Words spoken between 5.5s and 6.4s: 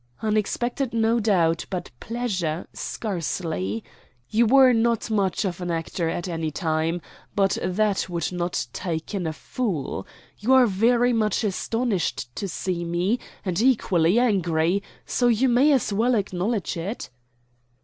an actor at